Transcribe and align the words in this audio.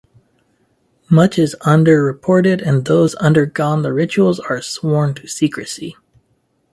Much 1.11 1.37
is 1.37 1.55
underreported 1.61 2.59
and 2.67 2.85
those 2.85 3.13
undergone 3.17 3.83
the 3.83 3.93
ritual 3.93 4.35
are 4.49 4.59
sworn 4.59 5.13
to 5.13 5.27
secrecy. 5.27 5.95